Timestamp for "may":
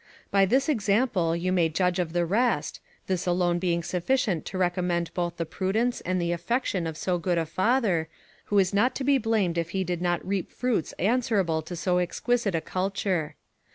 1.51-1.69